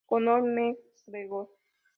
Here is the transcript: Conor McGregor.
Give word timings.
Conor 0.09 0.41
McGregor. 0.55 1.45